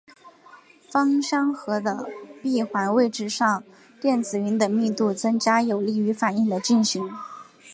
[0.89, 2.09] 芳香核的
[2.41, 3.63] 闭环位置上
[4.01, 7.07] 电子云的密度增加有利于反应的进行。